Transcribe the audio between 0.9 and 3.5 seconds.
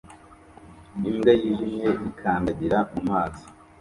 Imbwa yijimye ikandagira mumazi